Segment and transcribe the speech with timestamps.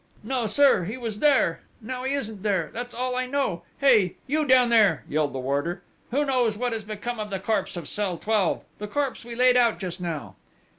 [0.23, 0.85] "No, sir.
[0.85, 1.59] He was there...
[1.79, 2.71] now he isn't there!
[2.73, 3.61] That's all I know!...
[3.77, 4.15] Hey!
[4.25, 7.87] You down there!" yelled the warder: "Who knows what has become of the corpse of
[7.87, 8.63] cell 12?...
[8.79, 10.33] The corpse we laid out just now?"